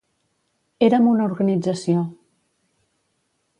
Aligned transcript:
Érem 0.87 1.09
una 1.11 1.27
organització. 1.33 2.03